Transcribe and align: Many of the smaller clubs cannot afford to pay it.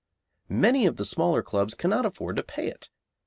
Many 0.49 0.87
of 0.87 0.95
the 0.97 1.05
smaller 1.05 1.43
clubs 1.43 1.75
cannot 1.75 2.07
afford 2.07 2.37
to 2.37 2.43
pay 2.43 2.65
it. 2.67 2.89